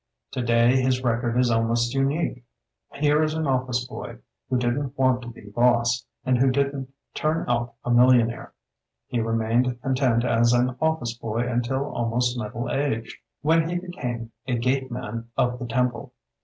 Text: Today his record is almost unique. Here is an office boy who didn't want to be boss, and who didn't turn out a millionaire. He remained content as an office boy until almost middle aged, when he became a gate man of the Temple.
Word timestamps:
Today 0.31 0.81
his 0.81 1.03
record 1.03 1.37
is 1.37 1.51
almost 1.51 1.93
unique. 1.93 2.43
Here 2.95 3.21
is 3.21 3.35
an 3.35 3.45
office 3.45 3.85
boy 3.87 4.17
who 4.49 4.57
didn't 4.57 4.97
want 4.97 5.21
to 5.21 5.27
be 5.27 5.41
boss, 5.41 6.03
and 6.25 6.39
who 6.39 6.49
didn't 6.49 6.91
turn 7.13 7.47
out 7.47 7.75
a 7.85 7.91
millionaire. 7.91 8.51
He 9.05 9.19
remained 9.19 9.79
content 9.83 10.23
as 10.25 10.53
an 10.53 10.75
office 10.81 11.13
boy 11.15 11.41
until 11.47 11.85
almost 11.85 12.35
middle 12.35 12.67
aged, 12.71 13.15
when 13.43 13.69
he 13.69 13.77
became 13.77 14.31
a 14.47 14.55
gate 14.57 14.89
man 14.89 15.27
of 15.37 15.59
the 15.59 15.67
Temple. 15.67 16.13